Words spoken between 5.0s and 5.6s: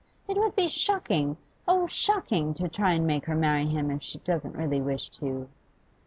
to.